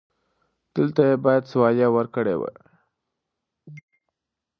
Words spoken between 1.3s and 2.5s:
سواليه ورکړې و.